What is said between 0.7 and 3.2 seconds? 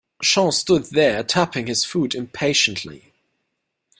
there tapping his foot impatiently.